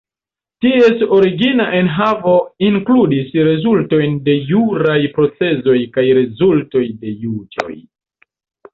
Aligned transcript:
Ties 0.65 1.03
origina 1.17 1.67
enhavo 1.79 2.33
inkludis 2.69 3.37
rezultojn 3.49 4.19
de 4.31 4.37
juraj 4.55 4.99
procesoj 5.21 5.79
kaj 5.99 6.09
rezultoj 6.23 6.87
de 7.05 7.17
juĝoj. 7.25 7.75